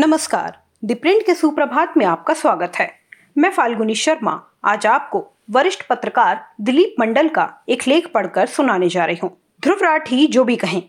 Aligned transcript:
नमस्कार। 0.00 0.56
The 0.84 0.94
print 0.96 1.24
के 1.26 1.34
सुप्रभात 1.34 1.96
में 1.96 2.04
आपका 2.06 2.34
स्वागत 2.34 2.76
है। 2.76 2.88
मैं 3.38 3.50
फाल्गुनी 3.52 3.94
शर्मा। 3.94 4.32
आज 4.64 4.86
आपको 4.86 5.22
वरिष्ठ 5.50 5.82
पत्रकार 5.88 6.40
दिलीप 6.60 6.94
मंडल 7.00 7.28
का 7.28 7.44
एक 7.68 7.86
लेख 7.88 8.06
पढ़कर 8.06 8.46
सुनाने 8.46 8.88
जा 8.88 9.04
रही 9.04 9.18
हूँ। 9.22 9.30
ध्रुव 9.62 9.82
राठी 9.82 10.26
जो 10.26 10.44
भी 10.44 10.56
कहें। 10.56 10.82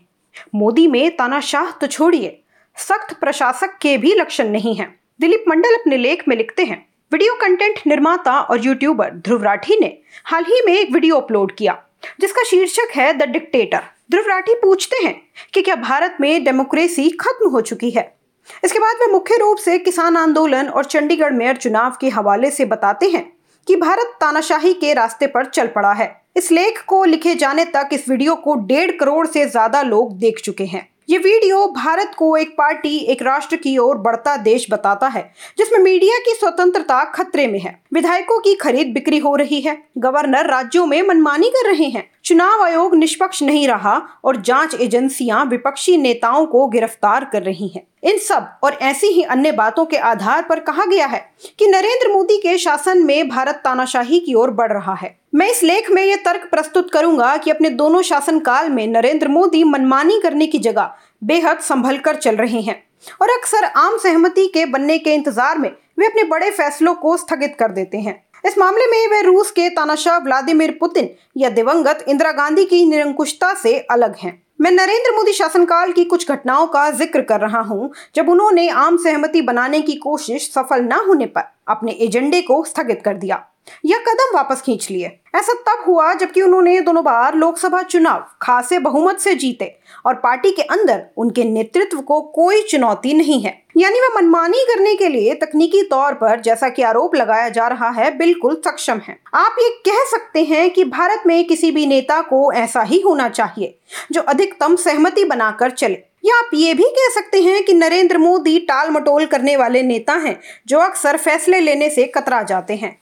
मोदी 0.54 0.86
में 0.86 1.16
तानाशाह 1.16 1.70
तो 1.70 1.86
छोड़िए। 1.86 2.42
सख्त 2.76 3.12
प्रशासक 3.20 3.76
के 3.82 3.96
भी 3.98 4.14
लक्षण 4.14 4.48
नहीं 4.48 4.74
है। 4.76 4.86
दिलीप 5.20 5.44
मंडल 5.48 5.74
अपने 5.74 5.96
लेख 5.96 6.24
में 6.28 6.36
लिखते 6.36 6.64
हैं, 6.64 6.84
वीडियो 7.12 7.34
कंटेंट 7.34 7.80
निर्माता 7.86 8.38
और 8.40 8.64
यूट्यूबर 8.66 9.10
ध्रुव 9.10 9.44
राठी 9.44 9.78
ने 9.80 9.96
हाल 10.24 10.44
ही 10.44 10.62
में 10.66 10.72
एक 10.72 10.92
वीडियो 10.92 11.16
अपलोड 11.16 11.54
किया, 11.56 11.76
जिसका 12.20 12.44
शीर्षक 12.44 12.96
है 12.96 13.12
द 13.12 13.30
डिक्टेटर। 13.30 13.82
ध्रुव 14.10 14.28
राठी 14.28 14.54
पूछते 14.54 15.04
हैं 15.04 15.14
कि 15.54 15.62
क्या 15.62 15.76
भारत 15.76 16.16
में 16.20 16.44
डेमोक्रेसी 16.44 17.08
खत्म 17.20 17.50
हो 17.50 17.60
चुकी 17.60 17.90
है? 17.90 18.21
इसके 18.64 18.78
बाद 18.78 18.96
वे 19.00 19.12
मुख्य 19.12 19.36
रूप 19.36 19.58
से 19.58 19.78
किसान 19.78 20.16
आंदोलन 20.16 20.68
और 20.68 20.84
चंडीगढ़ 20.84 21.32
मेयर 21.32 21.56
चुनाव 21.56 21.96
के 22.00 22.08
हवाले 22.08 22.50
से 22.50 22.64
बताते 22.64 23.08
हैं 23.10 23.30
कि 23.68 23.76
भारत 23.76 24.16
तानाशाही 24.20 24.72
के 24.74 24.92
रास्ते 24.94 25.26
पर 25.26 25.46
चल 25.46 25.66
पड़ा 25.66 25.92
है। 25.92 26.10
इस 26.36 26.50
लेख 26.52 26.82
को 26.88 27.04
लिखे 27.04 27.34
जाने 27.34 27.64
तक 27.64 27.88
इस 27.92 28.08
वीडियो 28.08 28.34
को 28.34 28.54
डेढ़ 28.66 28.90
करोड़ 28.90 29.26
से 29.26 29.44
ज़्यादा 29.46 29.82
लोग 29.82 30.16
देख 30.18 30.40
चुके 30.40 30.64
हैं। 30.64 30.88
ये 31.10 31.18
वीडियो 31.18 31.66
भारत 31.66 32.12
को 32.18 32.36
एक 32.36 32.50
पार्टी, 32.50 32.96
एक 32.96 33.22
राष्ट्र 33.22 33.56
की 33.56 33.76
ओर 33.78 33.96
बढ़ता 33.96 34.36
देश 34.36 34.66
बताता 34.70 35.06
है, 35.06 35.22
जिसमें 35.58 35.78
मीडिया 35.78 36.18
की 36.18 36.34
स्वतंत्रता 36.34 37.02
खतरे 37.04 37.46
में 37.46 37.58
है। 37.60 37.76
विधायकों 37.94 38.38
की 38.40 38.54
खरीद 38.54 38.92
बिक्री 38.94 39.18
हो 39.18 39.34
रही 39.36 39.60
है। 39.60 39.76
गवर्नर 39.98 40.46
राज्यों 40.46 40.86
में 40.86 41.00
मनमानी 41.02 41.50
कर 41.50 41.70
रहे 41.70 41.86
हैं। 41.86 42.04
चुनाव 42.32 42.62
आयोग 42.62 42.94
निष्पक्ष 42.94 43.42
नहीं 43.42 43.66
रहा 43.68 43.94
और 44.24 44.36
जाँच 44.38 44.74
एजेंसियाँ 44.74 45.44
विपक्षी 45.44 45.96
नेताओं 45.96 46.46
को 46.46 46.66
गिरफ़्तार 46.66 47.24
कर 47.24 47.42
रही 47.42 47.68
हैं। 47.68 47.82
इन 48.02 48.18
सब 48.18 48.46
और 48.64 48.74
ऐसी 48.82 49.06
ही 49.06 49.22
अन्य 49.24 49.52
बातों 49.52 49.84
के 49.86 49.96
आधार 50.10 50.42
पर 50.42 50.60
कहा 50.60 50.84
गया 50.86 51.06
है 51.06 51.20
कि 51.58 51.66
नरेंद्र 51.66 52.12
मोदी 52.12 52.38
के 52.38 52.56
शासन 52.58 53.02
में 53.06 53.28
भारत 53.28 53.60
तानाशाही 53.64 54.20
की 54.20 54.34
ओर 54.34 54.50
बढ़ 54.52 54.72
रहा 54.72 54.94
है। 54.94 55.14
मैं 55.34 55.50
इस 55.50 55.62
लेख 55.62 55.90
में 55.90 56.02
ये 56.02 56.16
तर्क 56.24 56.48
प्रस्तुत 56.50 56.90
करूँगा 56.90 57.36
कि 57.36 57.50
अपने 57.50 57.70
दोनों 57.72 58.02
शासनकाल 58.02 58.70
में 58.70 58.86
नरेंद्र 58.86 59.28
मोदी 59.28 59.62
मनमानी 59.64 60.20
करने 60.20 60.46
की 60.46 60.58
जगह 60.60 60.90
बेहद 61.24 61.60
संभल 61.60 61.98
कर 61.98 62.16
चल 62.16 62.36
रहे 62.36 62.60
हैं 62.60 62.82
और 63.22 63.30
अक्सर 63.30 63.64
आम 63.66 63.98
सहमति 63.98 64.46
के 64.46 64.66
बनने 64.66 64.98
के 64.98 65.14
इंतज़ार 65.14 65.58
में 65.58 65.70
वे 65.98 66.06
अपने 66.06 66.24
बड़े 66.24 66.50
फैसलों 66.50 66.94
को 66.94 67.16
स्थगित 67.16 67.56
कर 67.58 67.72
देते 67.72 67.98
हैं। 67.98 68.22
इस 68.44 68.56
मामले 68.58 68.86
में 68.86 69.06
वे 69.08 69.20
रूस 69.22 69.50
के 69.50 69.68
तानाशाह 69.70 70.18
व्लादिमीर 70.18 70.76
पुतिन 70.80 71.08
या 71.36 71.48
दिवंगत 71.50 72.04
इंदिरा 72.08 72.32
गांधी 72.32 72.64
की 72.64 72.84
निरंकुशता 72.86 73.52
से 73.54 73.78
अलग 73.90 74.16
हैं। 74.16 74.40
मैं 74.60 74.70
नरेंद्र 74.70 75.14
मोदी 75.16 75.32
शासनकाल 75.32 75.92
की 75.92 76.04
कुछ 76.04 76.30
घटनाओं 76.30 76.66
का 76.66 76.90
ज़िक्र 76.90 77.22
कर 77.22 77.40
रहा 77.40 77.60
हूँ, 77.60 77.90
जब 78.14 78.28
उन्होंने 78.28 78.68
आम 78.68 78.96
सहमति 78.96 79.42
बनाने 79.42 79.80
की 79.80 79.94
कोशिश 79.94 80.50
सफल 80.52 80.82
न 80.82 81.00
होने 81.06 81.26
पर 81.26 81.44
अपने 81.68 81.92
एजेंडे 82.00 82.40
को 82.40 82.62
स्थगित 82.64 83.02
कर 83.04 83.14
दिया। 83.14 83.44
यह 83.84 83.98
कदम 83.98 84.36
वापस 84.36 84.62
खींच 84.62 84.90
लिए। 84.90 85.18
ऐसा 85.34 85.52
तब 85.66 85.84
हुआ 85.86 86.12
जबकि 86.14 86.42
उन्होंने 86.42 86.80
दोनों 86.80 87.04
बार 87.04 87.34
लोकसभा 87.34 87.82
चुनाव 87.82 88.24
खासे 88.42 88.78
बहुमत 88.78 89.18
से 89.18 89.34
जीते 89.34 89.74
और 90.06 90.14
पार्टी 90.14 90.50
के 90.50 90.62
अंदर 90.62 91.02
उनके 91.16 91.44
नेतृत्व 91.44 92.00
को 92.00 92.20
कोई 92.20 92.62
चुनौती 92.62 93.14
नहीं 93.14 93.40
है। 93.42 93.60
यानी 93.76 94.00
वह 94.00 94.14
मनमानी 94.14 94.64
करने 94.68 94.94
के 94.94 95.08
लिए 95.08 95.34
तकनीकी 95.34 95.82
तौर 95.82 96.14
पर 96.14 96.40
जैसा 96.40 96.68
कि 96.68 96.82
आरोप 96.82 97.14
लगाया 97.14 97.48
जा 97.48 97.66
रहा 97.68 97.90
है, 97.90 98.10
बिल्कुल 98.18 98.60
सक्षम 98.66 99.00
है। 99.08 99.18
आप 99.34 99.56
ये 99.60 99.68
कह 99.88 100.04
सकते 100.10 100.44
हैं 100.44 100.70
कि 100.70 100.84
भारत 100.84 101.22
में 101.26 101.44
किसी 101.44 101.70
भी 101.70 101.86
नेता 101.86 102.20
को 102.20 102.52
ऐसा 102.52 102.82
ही 102.82 103.00
होना 103.00 103.28
चाहिए, 103.28 103.78
जो 104.12 104.20
अधिकतम 104.20 104.76
सहमति 104.76 105.24
बनाकर 105.24 105.70
चले। 105.70 106.02
या 106.24 106.36
आप 106.36 106.50
ये 106.54 106.74
भी 106.74 106.84
कह 106.84 107.08
सकते 107.14 107.42
हैं 107.42 107.62
कि 107.64 107.72
नरेंद्र 107.72 108.18
मोदी 108.18 108.58
टाल 108.58 108.90
मटोल 108.90 109.26
करने 109.26 109.56
वाले 109.56 109.82
नेता 109.82 110.14
हैं, 110.14 110.40
जो 110.66 110.78
अक्सर 110.78 111.16
फैसले 111.16 111.60
लेने 111.60 111.90
से 111.90 112.04
कतरा 112.06 112.42
जाते 112.42 112.74
हैं। 112.74 113.01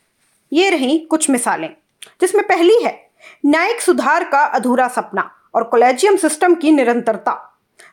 ये 0.53 0.71
रही 0.71 0.99
कुछ 0.99 1.31
मिसालें, 1.31 1.71
जिसमें 2.21 2.47
पहली 2.47 2.83
है, 2.85 3.11
न्यायिक 3.47 3.81
सुधार 3.81 4.25
का 4.25 4.45
अधूरा 4.45 4.89
सपना 4.89 5.31
और 5.55 5.65
कॉलेजियम 5.65 6.17
सिस्टम 6.17 6.55
की 6.55 6.71
निरंतरता। 6.71 7.33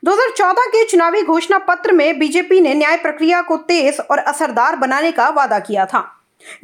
2014 0.05 0.65
के 0.65 0.85
चुनावी 0.85 1.21
घोषणा 1.21 1.57
पत्र 1.57 1.91
में 1.91 2.19
बीजेपी 2.19 2.61
ने 2.61 2.73
न्याय 2.73 2.97
प्रक्रिया 2.97 3.41
को 3.41 3.57
तेज 3.57 3.99
और 4.11 4.17
असरदार 4.17 4.75
बनाने 4.75 5.11
का 5.11 5.29
वादा 5.29 5.59
किया 5.59 5.85
था। 5.85 6.03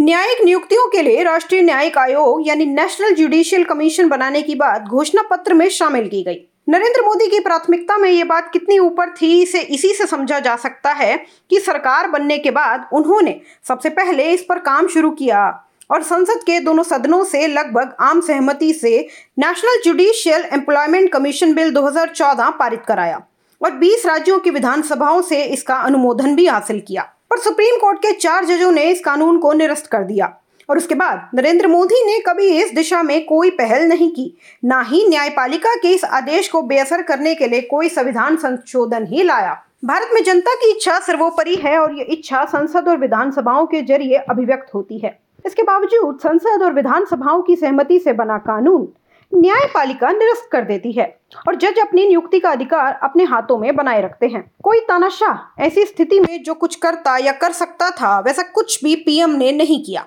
न्यायिक 0.02 0.44
नियुक्तियों 0.44 0.88
के 0.88 1.02
लिए 1.02 1.24
राष्ट्रीय 1.24 1.62
न्यायिक 1.62 1.98
आयोग 1.98 2.48
यानी 2.48 2.66
नेशनल 2.66 3.14
जुडिशियल 3.14 3.64
कमीशन 3.64 4.10
बनाने 4.10 4.42
की 4.42 4.56
बात 4.56 4.82
घोषणा 4.82 5.22
पत्र 5.22 5.54
में 5.54 5.70
शामिल 5.70 6.08
की 6.10 6.24
गई। 6.24 6.48
नरेंद्र 6.70 7.02
मोदी 7.02 7.28
की 7.28 7.40
प्राथमिकता 7.40 7.98
में 7.98 8.10
ये 8.10 8.24
बात 8.24 8.50
कितनी 8.54 8.78
ऊपर 8.80 9.10
थी, 9.12 9.42
इसे 9.42 9.62
इसी 9.62 9.94
से 9.94 10.06
समझा 10.08 10.40
जा 10.40 10.56
सकता 10.56 10.92
है 10.92 11.18
कि 11.50 11.60
सरकार 11.60 12.08
बनने 12.08 12.38
के 12.38 12.52
बाद 12.52 12.90
उन्होंने 12.94 13.40
सबसे 13.68 13.90
पहले 13.90 14.32
इस 14.32 14.46
पर 14.50 14.60
काम 14.60 14.88
शुरू 14.88 15.12
किया। 15.12 15.70
और 15.90 16.04
संसद 16.04 16.44
के 16.44 16.60
दोनों 16.60 16.84
सदनों 16.84 17.24
से 17.24 17.48
लगभग 17.48 17.96
आम 18.00 18.22
सहमति 18.22 18.74
से 18.74 18.98
national 19.40 19.82
judicial 19.86 20.46
employment 20.54 21.12
commission 21.12 21.54
bill 21.54 21.74
2014 21.74 22.52
पारित 22.60 22.84
कराया 22.88 23.22
और 23.62 23.72
20 23.72 24.06
राज्यों 24.06 24.40
की 24.40 24.50
विधानसभाओं 24.50 25.22
से 25.22 25.44
इसका 25.44 25.76
अनुमोदन 25.76 26.36
भी 26.36 26.48
हासिल 26.48 26.80
किया। 26.80 27.10
और 27.32 27.40
सुप्रीम 27.40 27.78
कोर्ट 27.80 28.00
के 28.00 28.12
चार 28.12 28.46
जजों 28.46 28.72
ने 28.72 28.84
इस 28.84 29.00
कानून 29.00 29.38
को 29.38 29.54
निरस्त 29.54 29.88
कर 29.88 30.04
दिया 30.04 30.34
और 30.70 30.78
उसके 30.78 30.96
बाद 30.96 31.30
नरेंद्र 31.36 31.68
मोदी 31.68 32.04
ने 32.06 32.20
कभी 32.20 32.48
इस 32.48 32.74
दिशा 32.74 33.02
में 33.04 33.26
कोई 33.26 33.50
पहल 33.50 33.84
नहीं 33.84 34.10
की। 34.10 34.38
ना 34.66 34.82
ही 34.82 35.08
न्यायपालिका 35.10 35.74
के 35.76 35.88
इस 35.88 36.06
आदेश 36.06 36.48
को 36.48 36.62
बेअसर 36.62 37.02
करने 37.02 37.36
के 37.36 37.48
लिए 37.48 37.62
कोई 37.62 37.90
संविधान 37.90 38.36
संशोधन 38.36 39.08
ही 39.08 39.24
लाया। 39.24 39.54
भारत 39.86 40.10
में 40.14 40.24
जनता 40.24 40.54
की 40.56 40.72
इच्छा 40.72 41.00
सर्वोपरि 41.00 41.56
है 41.56 41.78
और 41.80 41.98
ये 41.98 42.04
इच्छा 42.04 42.46
संसद 42.46 42.88
और 42.88 42.98
विधानसभाओं 42.98 43.66
के 43.66 43.82
ज़रिए 43.82 44.18
अभिव्यक्त 44.30 44.74
होती 44.76 45.00
है। 45.00 45.23
इसके 45.46 45.64
बावजूद 45.64 46.20
संसद 46.20 46.64
और 46.64 46.74
विधानसभाओं 46.74 47.42
की 47.42 47.56
सहमति 47.56 48.00
से 48.00 48.14
बना 48.14 48.38
कानून 48.38 48.88
न्यायपालिका 49.32 50.12
निरस्त 50.12 50.50
कर 50.52 50.62
देती 50.62 50.92
है 50.92 51.06
और 51.48 51.56
जज 51.56 51.80
अपनी 51.80 52.06
नियुक्ति 52.08 52.40
का 52.40 52.52
अधिकार 52.52 53.00
अपने 53.04 53.24
हाथों 53.24 53.58
में 53.58 53.76
बनाए 53.76 54.02
रखते 54.02 54.28
हैं। 54.28 54.44
कोई 54.64 54.80
तानाशाह 54.80 55.64
ऐसी 55.64 55.86
स्थिति 55.86 56.20
में 56.20 56.44
जो 56.44 56.54
कुछ 56.54 56.76
करता 56.76 57.18
या 57.18 57.32
कर 57.32 57.52
सकता 57.52 57.90
था, 57.92 58.20
वैसा 58.20 58.44
कुछ 58.44 58.84
भी 58.84 58.96
पीएम 58.96 59.30
ने 59.30 59.52
नहीं 59.52 59.84
किया। 59.84 60.06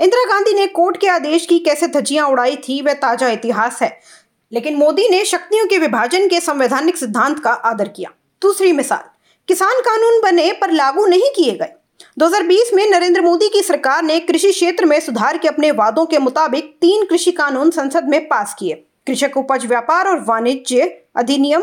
इंदिरा 0.00 0.24
गांधी 0.24 0.54
ने 0.54 0.66
कोर्ट 0.66 0.96
के 0.96 1.08
आदेश 1.08 1.46
की 1.46 1.58
कैसे 1.58 1.86
धज्जियाँ 1.86 2.28
उड़ाई 2.28 2.56
थी, 2.56 2.80
वह 2.82 2.92
ताज़ा 2.92 3.28
इतिहास 3.28 3.82
है। 3.82 3.98
लेकिन 4.52 4.76
मोदी 4.76 5.08
ने 5.08 5.24
शक्तियों 5.24 5.66
के 5.66 5.78
विभाजन 5.78 6.28
के 6.28 6.40
संवैधानिक 6.40 6.96
सिद्धांत 6.96 7.38
का 7.38 7.50
आदर 7.50 7.88
किया। 7.88 8.10
दूसरी 8.42 8.72
मिसाल, 8.72 9.08
किसान 9.48 9.80
कानून 9.80 10.20
बने 10.22 10.52
पर 10.52 10.70
लागू 10.70 11.06
नहीं 11.06 11.30
किए 11.36 11.54
गए। 11.54 11.72
2020 12.18 12.72
में 12.74 12.88
नरेंद्र 12.90 13.20
मोदी 13.20 13.48
की 13.48 13.60
सरकार 13.62 14.02
ने 14.02 14.18
कृषि 14.20 14.50
क्षेत्र 14.50 14.84
में 14.84 14.98
सुधार 15.00 15.38
के 15.38 15.48
अपने 15.48 15.70
वादों 15.70 16.04
के 16.06 16.18
मुताबिक 16.18 16.70
तीन 16.80 17.04
कृषि 17.06 17.32
कानून 17.32 17.70
संसद 17.70 18.08
में 18.08 18.28
पास 18.28 18.54
किए। 18.58 18.74
कृषक 19.06 19.36
उपज 19.36 19.66
व्यापार 19.66 20.08
और 20.08 20.24
वाणिज्य 20.28 20.86
अधिनियम, 21.16 21.60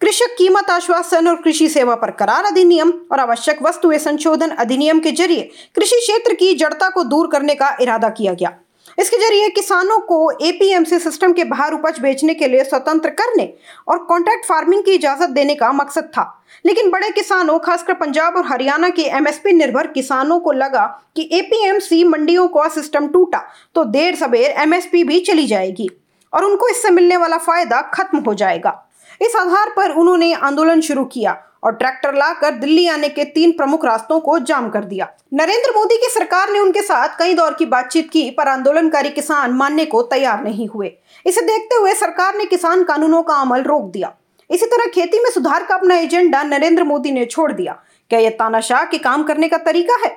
कृषक 0.00 0.34
कीमत 0.38 0.70
आश्वासन 0.70 1.28
और 1.28 1.36
कृषि 1.36 1.68
सेवा 1.68 1.94
पर 1.94 2.10
करार 2.10 2.44
अधिनियम 2.44 2.92
और 3.12 3.20
आवश्यक 3.20 3.62
वस्तुएँ 3.62 3.98
संशोधन 3.98 4.50
अधिनियम 4.50 5.00
के 5.00 5.12
ज़रिए 5.12 5.50
कृषि 5.74 6.00
क्षेत्र 6.00 6.34
की 6.34 6.54
जड़ता 6.54 6.88
को 6.88 7.04
दूर 7.04 7.30
करने 7.32 7.54
का 7.54 7.76
इरादा 7.80 8.08
किया 8.08 8.32
गया। 8.32 8.54
इसके 8.98 9.16
ज़रिए 9.18 9.48
किसानों 9.50 9.98
को 10.00 10.30
एपीएमसी 10.46 10.98
सिस्टम 10.98 11.32
के 11.32 11.44
बाहर 11.44 11.72
उपज 11.72 11.98
बेचने 12.00 12.34
के 12.34 12.46
लिए 12.48 12.64
स्वतंत्र 12.64 13.10
करने 13.10 13.52
और 13.88 13.98
कॉन्ट्रैक्ट 14.04 14.46
फ़ार्मिंग 14.46 14.82
की 14.84 14.92
इजाज़त 14.92 15.30
देने 15.30 15.54
का 15.54 15.70
मकसद 15.72 16.04
था। 16.08 16.32
लेकिन 16.64 16.90
बड़े 16.90 17.10
किसानों, 17.10 17.58
खासकर 17.58 17.94
पंजाब 17.94 18.36
और 18.36 18.46
हरियाणा 18.46 18.88
के 18.88 19.02
एमएसपी 19.16 19.52
निर्भर 19.52 19.86
किसानों 19.88 20.38
को 20.40 20.52
लगा 20.52 20.86
कि 21.16 21.28
एपीएमसी 21.32 22.02
मंडियों 22.04 22.46
का 22.48 22.68
सिस्टम 22.70 23.08
टूटा 23.08 23.42
तो 23.74 23.84
देर 23.86 24.14
सवेर 24.16 24.50
एमएसपी 24.62 25.04
भी 25.04 25.20
चली 25.20 25.46
जाएगी 25.46 25.88
और 26.32 26.44
उनको 26.44 26.68
इससे 26.68 26.90
मिलने 26.90 27.16
वाला 27.16 27.38
फ़ायदा 27.38 27.80
खत्म 27.94 28.18
हो 28.18 28.34
जाएगा। 28.34 28.82
इस 29.20 29.36
आधार 29.36 29.72
पर 29.76 29.90
उन्होंने 29.92 30.32
आंदोलन 30.34 30.80
शुरू 30.80 31.04
किया 31.06 31.36
और 31.66 31.72
ट्रैक्टर 31.72 32.14
लाकर 32.14 32.50
दिल्ली 32.50 32.86
आने 32.88 33.08
के 33.08 33.24
तीन 33.24 33.52
प्रमुख 33.52 33.84
रास्तों 33.84 34.20
को 34.20 34.38
जाम 34.38 34.68
कर 34.70 34.84
दिया। 34.84 35.08
नरेंद्र 35.34 35.70
मोदी 35.70 35.96
की 35.96 36.08
सरकार 36.10 36.50
ने 36.50 36.58
उनके 36.58 36.82
साथ 36.82 37.18
कई 37.18 37.34
दौर 37.34 37.54
की 37.54 37.66
बातचीत 37.66 38.10
की, 38.10 38.30
पर 38.30 38.48
आंदोलनकारी 38.48 39.10
किसान 39.10 39.52
मानने 39.52 39.84
को 39.84 40.02
तैयार 40.02 40.44
नहीं 40.44 40.68
हुए। 40.68 40.92
इसे 41.26 41.40
देखते 41.40 41.76
हुए 41.76 41.94
सरकार 41.94 42.36
ने 42.36 42.44
किसान 42.44 42.84
कानूनों 42.84 43.22
का 43.22 43.34
अमल 43.34 43.62
रोक 43.62 43.90
दिया। 43.90 44.12
इसी 44.50 44.66
तरह 44.66 44.86
खेती 44.86 45.18
में 45.18 45.30
सुधार 45.30 45.64
का 45.64 45.74
अपना 45.74 45.94
एजेंडा 45.94 46.42
नरेंद्र 46.42 46.84
मोदी 46.84 47.12
ने 47.12 47.24
छोड़ 47.24 47.52
दिया। 47.52 47.72
क्या 48.10 48.18
यह 48.18 48.30
तानाशाह 48.30 48.84
के 48.84 48.98
काम 48.98 49.22
करने 49.22 49.48
का 49.48 49.58
तरीका 49.58 49.96
है? 50.04 50.16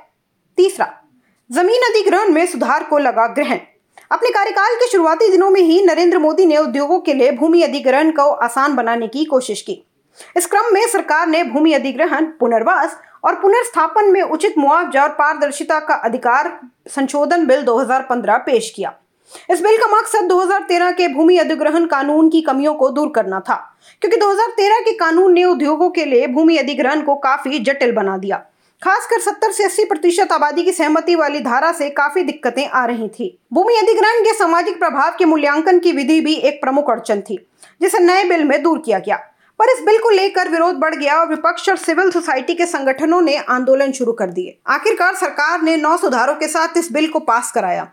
तीसरा, 0.57 0.94
ज़मीन 1.51 1.90
अधिग्रहण 1.90 2.30
में 2.30 2.46
सुधार 2.46 2.84
को 2.84 2.98
लगा 2.98 3.28
ग्रहण। 3.28 3.60
अपने 4.12 4.30
कार्यकाल 4.30 4.75
के 4.75 4.88
शुरुआती 4.88 5.31
दिनों 5.31 5.50
में 5.50 5.62
ही 5.62 5.84
नरेंद्र 5.86 6.18
मोदी 6.18 6.46
ने 6.46 6.57
उद्योगों 6.57 7.00
के 7.00 7.13
लिए 7.13 7.31
भूमि 7.31 7.62
अधिग्रहण 7.62 8.12
को 8.12 8.30
आसान 8.30 8.75
बनाने 8.75 9.07
की 9.07 9.25
कोशिश 9.25 9.62
की। 9.62 9.84
इस 10.38 10.45
क्रम 10.45 10.74
में 10.74 10.86
सरकार 10.88 11.27
ने 11.27 11.44
भूमि 11.44 11.74
अधिग्रहण, 11.74 12.25
पुनर्वास 12.39 12.98
और 13.24 13.36
पुनर्स्थापन 13.36 14.12
में 14.12 14.21
उचित 14.21 14.57
मुआवजा 14.57 15.04
और 15.04 15.10
पारदर्शिता 15.10 15.80
का 15.80 15.94
अधिकार 15.95 16.60
संशोधन 16.88 17.45
बिल 17.45 17.62
2015 17.62 18.38
पेश 18.38 18.71
किया। 18.75 18.94
इस 19.51 19.62
बिल 19.62 19.77
का 19.77 19.88
मकसद 19.88 20.27
2013 20.27 20.92
के 20.92 21.07
भूमि 21.07 21.38
अधिग्रहण 21.38 21.86
कानून 21.86 22.30
की 22.30 22.42
कमियों 22.42 22.74
को 22.74 22.89
दूर 22.89 23.12
करना 23.16 23.39
था, 23.39 23.56
क्योंकि 24.01 24.18
2013 24.18 24.80
के 24.80 24.94
कानून 24.94 25.33
ने 25.33 25.44
उद्योगों 25.44 25.89
के 25.89 26.06
लिए 26.06 26.27
भूमि 26.27 26.57
अधिग्रहण 26.57 27.01
को 27.01 27.15
काफ़ी 27.15 27.60
जटिल 27.60 27.92
बना 27.92 28.18
दिया। 28.18 28.38
खासकर 28.81 29.19
70 29.19 29.51
से 29.51 29.63
80 29.63 29.83
प्रतिशत 29.86 30.31
आबादी 30.31 30.63
की 30.63 30.72
सहमति 30.72 31.15
वाली 31.15 31.39
धारा 31.39 31.72
से 31.72 31.89
काफ़ी 31.89 32.24
दिक्कतें 32.24 32.68
आ 32.68 32.86
रही 32.86 33.07
थी। 33.10 33.38
भूमि 33.54 33.75
अधिग्रहण 33.75 34.22
के 34.22 34.33
सामाजिक 34.33 34.80
प्रभाव 34.80 35.15
के 35.18 35.25
मूल्यांकन 35.25 35.80
की 35.80 35.92
विधि 35.92 36.19
भी 36.22 36.33
एक 36.33 36.62
प्रमुख 36.62 36.89
अड़चन 36.89 37.22
थी, 37.22 37.39
जिसे 37.81 38.00
नए 38.00 38.24
बिल 38.24 38.44
में 38.44 38.62
दूर 38.63 38.81
किया 38.86 39.00
गया। 39.00 39.19
पर 39.59 39.69
इस 39.69 39.81
बिल 39.85 39.97
को 39.97 40.09
लेकर 40.09 40.50
विरोध 40.50 40.75
बढ़ 40.75 40.95
गया 40.95 41.19
और 41.19 41.27
विपक्ष 41.27 41.69
और 41.69 41.77
सिविल 41.77 42.11
सोसाइटी 42.11 42.53
के 42.53 42.65
संगठनों 42.65 43.21
ने 43.21 43.35
आंदोलन 43.38 43.91
शुरू 43.91 44.13
कर 44.13 44.29
दिए। 44.29 44.57
आखिरकार 44.67 45.15
सरकार 45.15 45.61
ने 45.61 45.75
नौ 45.77 45.95
सुधारों 45.97 46.35
के 46.35 46.47
साथ 46.47 46.77
इस 46.77 46.91
बिल 46.91 47.07
को 47.07 47.19
पास 47.19 47.51
कराया। 47.51 47.88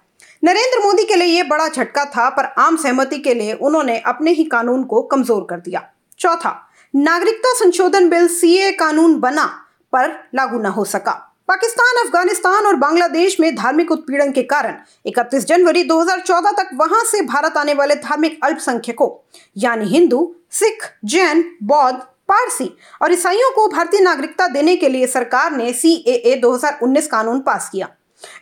नरेंद्र 0.44 0.84
मोदी 0.84 1.04
के 1.04 1.16
लिए 1.16 1.26
यह 1.28 1.44
बड़ा 1.44 1.68
झटका 1.68 2.04
था, 2.04 2.28
पर 2.30 2.44
आम 2.58 2.76
सहमति 2.76 3.18
के 3.18 3.34
लिए 3.34 3.52
उन्होंने 3.52 3.98
अपने 3.98 4.30
ही 4.30 4.44
कानून 4.44 4.84
को 4.84 5.02
कमज़ोर 5.02 5.46
कर 5.50 5.60
दिया। 5.60 5.82
चौथा, 6.18 6.56
नागरिकता 6.94 7.54
संशोधन 7.54 8.08
बिल 8.08 8.28
सीए 8.28 8.70
कानून 8.72 9.18
बना, 9.20 9.44
पर 9.92 10.10
लागू 10.34 10.58
न 10.58 10.66
हो 10.66 10.84
सका। 10.84 11.22
पाकिस्तान, 11.48 12.04
अफ़गानिस्तान 12.04 12.66
और 12.66 12.76
बांग्लादेश 12.76 13.38
में 13.40 13.54
धार्मिक 13.54 13.90
उत्पीड़न 13.90 14.32
के 14.32 14.42
कारण 14.42 14.76
31 15.06 15.44
जनवरी 15.44 15.84
2014 15.84 16.52
तक 16.52 16.70
वहाँ 16.74 17.04
से 17.04 17.20
भारत 17.22 17.56
आने 17.56 17.74
वाले 17.74 17.94
धार्मिक 17.94 18.38
अल्पसंख्यकों, 18.44 19.08
यानी 19.56 19.86
हिंदू, 19.86 20.34
सिख, 20.50 20.90
जैन, 21.04 21.44
बौद्ध, 21.62 21.98
पारसी 22.28 22.70
और 23.02 23.12
ईसाइयों 23.12 23.50
को 23.52 23.68
भारतीय 23.68 24.00
नागरिकता 24.00 24.46
देने 24.48 24.76
के 24.76 24.88
लिए 24.88 25.06
सरकार 25.06 25.52
ने 25.52 25.72
सी 25.72 25.94
ए 26.08 26.14
ए 26.26 26.40
2019 26.40 27.06
कानून 27.06 27.40
पास 27.40 27.68
किया। 27.72 27.88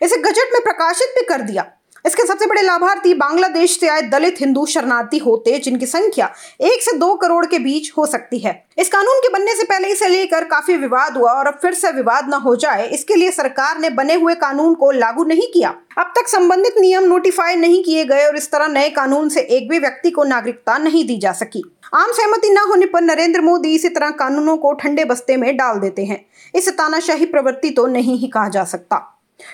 इसे 0.01 0.17
गजट 0.17 0.53
में 0.53 0.61
प्रकाशित 0.63 1.13
भी 1.15 1.25
कर 1.25 1.41
दिया। 1.41 1.65
इसके 2.05 2.23
सबसे 2.23 2.45
बड़े 2.45 2.61
लाभार्थी 2.61 3.13
बांग्लादेश 3.13 3.79
से 3.79 3.87
आए 3.87 4.01
दलित 4.03 4.35
हिंदू 4.39 4.65
शरणार्थी 4.65 5.17
होते 5.17 5.57
जिनकी 5.59 5.85
संख्या 5.85 6.29
एक 6.61 6.81
से 6.81 6.97
दो 6.97 7.13
करोड़ 7.15 7.45
के 7.45 7.59
बीच 7.59 7.91
हो 7.97 8.05
सकती 8.05 8.39
है। 8.39 8.53
इस 8.77 8.89
कानून 8.89 9.19
के 9.19 9.29
बनने 9.29 9.55
से 9.55 9.63
पहले 9.63 9.87
इसे 9.87 10.07
लेकर 10.07 10.43
काफ़ी 10.45 10.75
विवाद 10.77 11.17
हुआ 11.17 11.31
और 11.31 11.47
अब 11.47 11.57
फिर 11.61 11.73
से 11.73 11.91
विवाद 11.91 12.29
न 12.29 12.33
हो 12.35 12.55
जाए, 12.55 12.87
इसके 12.87 13.15
लिए 13.15 13.31
सरकार 13.31 13.79
ने 13.79 13.89
बने 13.91 14.13
हुए 14.13 14.35
कानून 14.35 14.73
को 14.75 14.91
लागू 14.91 15.23
नहीं 15.23 15.47
किया। 15.53 15.69
अब 15.97 16.11
तक 16.15 16.27
संबंधित 16.27 16.75
नियम 16.79 17.03
नोटिफाई 17.03 17.55
नहीं 17.55 17.83
किए 17.83 18.03
गए 18.05 18.25
और 18.25 18.37
इस 18.37 18.51
तरह 18.51 18.67
नए 18.67 18.89
कानून 18.89 19.29
से 19.29 19.41
एक 19.41 19.69
भी 19.69 19.79
व्यक्ति 19.79 20.11
को 20.11 20.23
नागरिकता 20.23 20.77
नहीं 20.77 21.05
दी 21.07 21.17
जा 21.17 21.31
सकी। 21.33 21.63
आम 21.93 22.11
सहमति 22.11 22.49
न 22.49 22.65
होने 22.67 22.85
पर 22.85 23.01
नरेंद्र 23.01 23.41
मोदी 23.41 23.73
इसी 23.75 23.89
तरह 23.89 24.11
कानूनों 24.11 24.57
को 24.57 24.73
ठंडे 24.73 25.05
बस्ते 25.05 25.37
में 25.37 25.55
डाल 25.57 25.79
देते 25.79 26.05
हैं। 26.05 26.25
इसे 26.55 26.71
तानाशाही 26.73 27.25
प्रवृत्ति 27.25 27.69
तो 27.69 27.85
नहीं 27.87 28.17
ही 28.17 28.27
कहा 28.27 28.49
जा 28.49 28.63
सकता। 28.65 29.01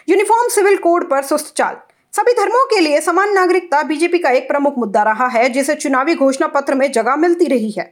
यूनिफॉर्म 0.09 0.49
सिविल 0.49 0.77
कोड 0.77 1.09
पर 1.09 1.23
सुस्त 1.23 1.53
चाल। 1.57 1.77
सभी 2.13 2.31
धर्मों 2.33 2.63
के 2.65 2.79
लिए 2.79 2.99
समान 3.01 3.31
नागरिकता 3.33 3.81
बीजेपी 3.83 4.17
का 4.17 4.29
एक 4.29 4.47
प्रमुख 4.47 4.77
मुद्दा 4.77 5.03
रहा 5.03 5.27
है, 5.27 5.47
जिसे 5.49 5.75
चुनावी 5.75 6.15
घोषणा 6.15 6.47
पत्र 6.47 6.75
में 6.75 6.91
जगह 6.91 7.15
मिलती 7.15 7.45
रही 7.45 7.69
है। 7.71 7.83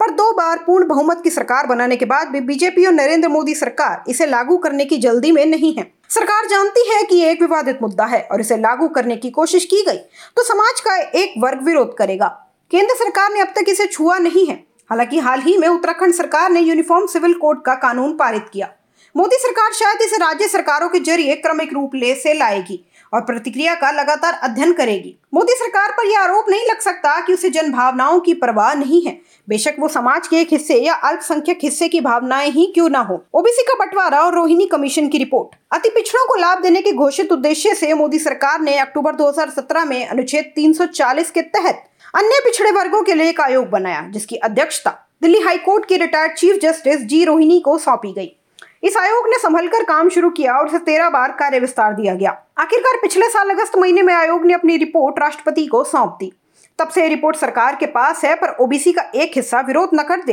पर 0.00 0.10
दो 0.10 0.30
बार 0.32 0.58
पूर्ण 0.66 0.86
बहुमत 0.88 1.20
की 1.24 1.30
सरकार 1.30 1.66
बनाने 1.66 1.96
के 1.96 2.04
बाद 2.04 2.28
भी 2.28 2.40
बीजेपी 2.40 2.84
और 2.86 2.92
नरेंद्र 2.92 3.28
मोदी 3.28 3.54
सरकार 3.54 4.04
इसे 4.08 4.26
लागू 4.26 4.56
करने 4.56 4.84
की 4.84 4.98
जल्दी 4.98 5.32
में 5.32 5.44
नहीं 5.46 5.74
है। 5.74 5.86
सरकार 6.10 6.46
जानती 6.46 6.88
है 6.88 7.02
कि 7.02 7.20
एक 7.22 7.42
विवादित 7.42 7.82
मुद्दा 7.82 8.04
है 8.04 8.22
और 8.22 8.40
इसे 8.40 8.56
लागू 8.56 8.88
करने 8.88 9.16
की 9.16 9.30
कोशिश 9.30 9.64
की 9.64 9.82
गई 9.82 9.98
तो 10.36 10.42
समाज 10.42 10.80
का 10.80 10.96
एक 10.96 11.34
वर्ग 11.38 11.62
विरोध 11.62 11.96
करेगा। 11.96 12.28
केंद्र 12.70 12.94
सरकार 12.94 13.32
ने 13.32 13.40
अब 13.40 13.52
तक 13.56 13.68
इसे 13.68 13.86
छुआ 13.86 14.18
नहीं 14.18 14.46
है। 14.46 14.62
हालाँकि 14.90 15.18
हाल 15.18 15.40
ही 15.40 15.56
में 15.58 15.68
उत्तराखंड 15.68 16.14
सरकार 16.14 16.50
ने 16.50 16.60
यूनिफॉर्म 16.60 17.06
सिविल 17.06 17.34
कोड 17.34 17.62
का 17.62 17.74
कानून 17.74 18.16
पारित 18.16 18.46
किया। 18.52 18.72
मोदी 19.14 19.36
सरकार 19.36 19.72
शायद 19.72 20.02
इसे 20.02 20.16
राज्य 20.16 20.48
सरकारों 20.48 20.88
के 20.88 20.98
ज़रिए 21.02 21.34
क्रमिक 21.36 21.72
रूप 21.72 21.94
ले 21.94 22.14
से 22.14 22.32
लाएगी। 22.34 22.84
और 23.14 23.20
प्रतिक्रिया 23.20 23.74
का 23.74 23.90
लगातार 23.90 24.32
अध्ययन 24.32 24.72
करेगी। 24.72 25.16
मोदी 25.34 25.52
सरकार 25.52 25.90
पर 25.90 26.06
यह 26.06 26.20
आरोप 26.20 26.46
नहीं 26.48 26.66
लग 26.70 26.80
सकता 26.80 27.20
कि 27.20 27.32
उसे 27.32 27.50
जन 27.50 27.72
भावनाओं 27.72 28.20
की 28.20 28.34
परवाह 28.34 28.74
नहीं 28.74 29.02
है। 29.02 29.20
बेशक 29.48 29.74
वो 29.78 29.88
समाज 29.88 30.28
के 30.28 30.36
एक 30.36 30.48
हिस्से 30.52 30.74
या 30.74 30.94
अल्पसंख्यक 30.94 31.58
हिस्से 31.62 31.88
की 31.88 32.00
भावनाएँ 32.00 32.50
ही 32.50 32.66
क्यों 32.66 32.88
ना 32.88 32.98
हो? 32.98 33.24
ओबीसी 33.34 33.62
का 33.62 33.74
बंटवारा 33.74 34.20
और 34.20 34.34
रोहिणी 34.34 34.66
कमीशन 34.66 35.08
की 35.08 35.18
रिपोर्ट। 35.18 35.56
अति 35.72 35.88
पिछड़ों 35.88 36.26
को 36.28 36.34
लाभ 36.34 36.62
देने 36.62 36.82
के 36.82 36.92
घोषित 36.92 37.32
उद्देश्य 37.32 37.74
से 37.74 37.94
मोदी 37.94 38.18
सरकार 38.18 38.60
ने 38.60 38.78
अक्टूबर 38.78 39.14
2017 39.14 39.84
में 39.84 40.06
अनुच्छेद 40.06 40.52
340 40.56 41.30
के 41.30 41.42
तहत 41.42 41.84
अन्य 42.14 42.40
पिछड़े 42.44 42.70
वर्गों 42.70 43.02
के 43.02 43.14
लिए 43.14 43.28
एक 43.28 43.40
आयोग 43.40 43.68
बनाया, 43.70 44.08
जिसकी 44.10 44.36
अध्यक्षता 44.36 45.00
दिल्ली 45.22 45.38
हाईकोर्ट 45.38 45.86
के 45.86 45.96
retired 45.96 46.32
chief 46.32 46.58
justice 46.62 47.00
G 47.00 47.24
Rohini 47.24 47.60
को 47.60 47.78
सौंपी 47.78 48.12
गई। 48.12 48.36
इस 48.84 48.96
आयोग 48.96 49.28
ने 49.28 49.36
संभल 49.38 49.68
कर 49.68 49.84
काम 49.84 50.08
शुरू 50.08 50.30
किया 50.30 50.54
और 50.54 50.66
उसे 50.66 50.78
तेरह 50.78 51.08
बार 51.10 51.30
कार्य 51.32 51.58
विस्तार 51.58 51.94
दिया 51.94 52.14
गया। 52.14 52.30
आखिरकार 52.58 52.96
पिछले 53.02 53.28
साल 53.28 53.50
अगस्त 53.50 53.76
महीने 53.76 54.02
में 54.02 54.12
आयोग 54.14 54.44
ने 54.46 54.54
अपनी 54.54 54.76
रिपोर्ट 54.76 55.18
राष्ट्रपति 55.18 55.66
को 55.66 55.82
सौंप 55.84 56.16
दी। 56.20 56.30
तब 56.78 56.88
से 56.88 57.06
रिपोर्ट 57.08 57.36
सरकार 57.36 57.76
के 57.76 57.86
पास 57.86 58.24
है, 58.24 58.34
पर 58.34 58.56
ओबीसी 58.60 58.92
का 58.92 59.02
एक 59.14 59.32
हिस्सा 59.36 59.60
विरोध 59.60 59.90
न 59.94 60.02
कर 60.02 60.22
दे। 60.22 60.32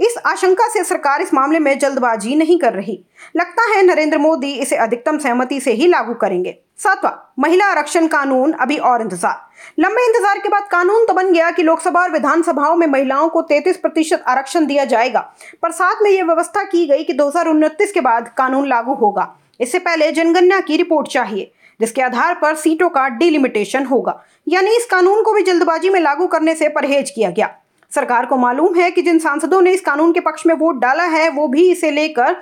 इस 0.00 0.16
आशंका 0.26 0.68
से 0.68 0.84
सरकार 0.84 1.22
इस 1.22 1.32
मामले 1.34 1.58
में 1.58 1.78
जल्दबाजी 1.78 2.34
नहीं 2.36 2.58
कर 2.58 2.72
रही। 2.72 2.98
लगता 3.36 3.70
है 3.70 3.82
नरेंद्र 3.82 4.18
मोदी 4.18 4.52
इसे 4.54 4.76
अधिकतम 4.78 5.18
सहमति 5.18 5.60
से 5.60 5.72
ही 5.72 5.86
लागू 5.86 6.14
करेंगे। 6.14 6.56
सातवां, 6.78 7.12
महिला 7.38 7.66
आरक्षण 7.66 8.06
कानून 8.06 8.52
अभी 8.52 8.76
और 8.78 9.02
इंतज़ार। 9.02 9.80
लंबे 9.80 10.06
इंतज़ार 10.06 10.38
के 10.38 10.48
बाद 10.48 10.66
कानून 10.70 11.04
तो 11.06 11.14
बन 11.14 11.32
गया 11.32 11.50
कि 11.50 11.62
लोकसभा 11.62 12.00
और 12.00 12.10
विधानसभाओं 12.12 12.76
में 12.76 12.86
महिलाओं 12.86 13.28
को 13.28 13.42
33 13.42 13.76
प्रतिशत 13.76 14.24
आरक्षण 14.26 14.66
दिया 14.66 14.84
जाएगा, 14.84 15.20
पर 15.62 15.70
साथ 15.72 16.02
में 16.02 16.10
यह 16.10 16.24
व्यवस्था 16.24 16.64
की 16.64 16.86
गई 16.86 17.04
कि 17.04 17.12
दो 17.12 17.28
हज़ार 17.28 17.48
उनतीस 17.48 17.92
के 17.92 18.00
बाद 18.00 18.32
कानून 18.38 18.68
लागू 18.68 18.94
होगा। 18.94 19.34
इससे 19.60 19.78
पहले 19.78 20.10
जनगणना 20.12 20.60
की 20.60 20.76
रिपोर्ट 20.76 21.08
चाहिए। 21.08 21.52
जिसके 21.82 22.02
आधार 22.02 22.34
पर 22.34 22.54
सीटों 22.56 22.88
का 22.88 23.08
डिलिमिटेशन 23.08 23.84
होगा। 23.84 24.20
यानी 24.48 24.76
इस 24.76 24.86
कानून 24.86 25.22
को 25.22 25.32
भी 25.32 25.42
जल्दबाजी 25.42 25.90
में 25.90 26.00
लागू 26.00 26.26
करने 26.26 26.54
से 26.54 26.68
परहेज 26.68 27.10
किया 27.10 27.30
गया। 27.30 27.50
सरकार 27.92 28.26
को 28.26 28.36
मालूम 28.36 28.74
है 28.74 28.90
कि 28.90 29.02
जिन 29.02 29.18
सांसदों 29.18 29.60
ने 29.62 29.72
इस 29.72 29.80
कानून 29.80 30.12
के 30.12 30.20
पक्ष 30.20 30.46
में 30.46 30.54
वोट 30.54 30.80
डाला 30.80 31.04
है, 31.04 31.28
वो 31.30 31.48
भी 31.48 31.70
इसे 31.72 31.90
लेकर 31.90 32.36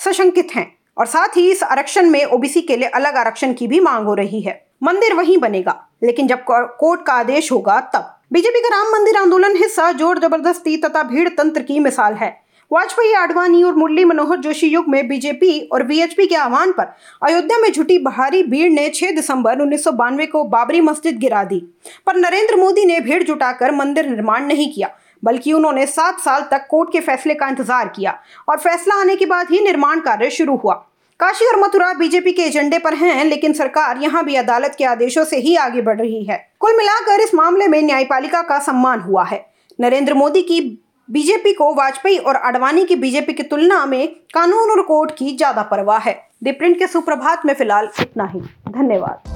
सशंकित 0.00 0.54
हैं। 0.54 0.66
और 0.98 1.06
साथ 1.06 1.36
ही 1.36 1.50
इस 1.50 1.62
आरक्षण 1.62 2.10
में 2.10 2.24
ओबीसी 2.24 2.60
के 2.60 2.76
लिए 2.76 2.88
अलग 2.90 3.16
आरक्षण 3.16 3.52
की 3.52 3.66
भी 3.66 3.80
मांग 3.80 4.06
हो 4.06 4.14
रही 4.14 4.40
है। 4.40 4.60
मंदिर 4.82 5.14
वहीं 5.14 5.38
बनेगा, 5.38 5.74
लेकिन 6.02 6.26
जब 6.26 6.44
कोर्ट 6.44 7.04
का 7.06 7.12
आदेश 7.12 7.50
होगा 7.52 7.80
तब। 7.94 8.18
बीजेपी 8.32 8.60
का 8.60 8.68
राम 8.68 8.92
मंदिर 8.92 9.16
आंदोलन 9.16 9.56
हिस्सा 9.56 9.90
ज़ोर 9.92 10.18
ज़बरदस्ती 10.18 10.76
तथा 10.76 11.02
भीड़ 11.02 11.28
तंत्र 11.28 11.62
की 11.62 11.78
मिसाल 11.78 12.14
है। 12.14 12.30
वाजपेयी, 12.72 13.12
आडवाणी 13.12 13.62
और 13.62 13.74
मुरली 13.74 14.04
मनोहर 14.04 14.36
जोशी 14.40 14.66
युग 14.66 14.84
में 14.88 15.08
बीजेपी 15.08 15.58
और 15.72 15.82
वीएचपी 15.82 16.26
के 16.26 16.34
आह्वान 16.34 16.70
पर 16.72 16.84
अयोध्या 17.22 17.58
में 17.58 17.70
जुटी 17.72 17.98
भारी 18.00 18.42
भीड़ 18.42 18.70
ने 18.72 18.88
6 18.90 19.10
दिसंबर 19.10 19.60
उन्नीस 19.60 19.84
को 20.26 20.44
बाबरी 20.44 20.80
मस्जिद 20.80 21.18
गिरा 21.18 21.42
दी। 21.44 21.58
पर 22.06 22.16
नरेंद्र 22.16 22.56
मोदी 22.56 22.84
ने 22.84 22.98
भीड़ 23.00 23.22
जुटाकर 23.22 23.72
मंदिर 23.72 24.08
निर्माण 24.08 24.46
नहीं 24.46 24.72
किया, 24.72 24.88
बल्कि 25.22 25.52
उन्होंने 25.52 25.86
सात 25.88 26.20
साल 26.20 26.46
तक 26.50 26.66
कोर्ट 26.70 26.92
के 26.92 27.00
फैसले 27.00 27.34
का 27.34 27.48
इंतज़ार 27.48 27.88
किया 27.88 28.18
और 28.48 28.58
फैसला 28.58 29.00
आने 29.00 29.16
के 29.16 29.26
बाद 29.26 29.50
ही 29.50 29.60
निर्माण 29.60 30.00
कार्य 30.00 30.30
शुरू 30.30 30.56
हुआ। 30.56 30.74
काशी 31.20 31.46
और 31.46 31.60
मथुरा 31.60 31.92
बीजेपी 31.94 32.32
के 32.32 32.42
एजेंडे 32.42 32.78
पर 32.78 32.94
हैं, 32.94 33.24
लेकिन 33.24 33.52
सरकार 33.52 33.98
यहाँ 33.98 34.24
भी 34.24 34.36
अदालत 34.36 34.74
के 34.78 34.84
आदेशों 34.86 35.24
से 35.24 35.36
ही 35.38 35.56
आगे 35.58 35.82
बढ़ 35.82 35.98
रही 35.98 36.24
है। 36.24 36.38
कुल 36.60 36.76
मिलाकर 36.76 37.20
इस 37.20 37.34
मामले 37.34 37.68
में 37.68 37.82
न्यायपालिका 37.82 38.42
का 38.42 38.58
सम्मान 38.60 39.00
हुआ 39.00 39.24
है। 39.24 39.44
नरेंद्र 39.78 40.14
मोदी 40.14 40.42
की 40.42 40.60
बीजेपी 41.08 41.52
को 41.52 41.72
वाजपेयी 41.74 42.18
और 42.18 42.34
अडवाणी 42.34 42.84
की 42.84 42.96
बीजेपी 42.96 43.32
की 43.32 43.42
तुलना 43.42 43.84
में 43.86 44.08
कानून 44.34 44.70
और 44.70 44.82
कोर्ट 44.82 45.10
की 45.10 45.36
ज़्यादा 45.36 45.62
परवाह 45.62 45.98
है। 45.98 46.14
दिप्रिंट 46.44 46.78
के 46.78 46.86
सुप्रभात 46.86 47.46
में 47.46 47.54
फ़िलहाल 47.54 47.88
इतना 48.00 48.24
ही। 48.24 48.40
धन्यवाद। 48.68 49.30